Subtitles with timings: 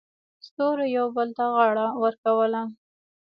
[0.47, 2.61] ستورو یو بل ته غاړه ورکوله.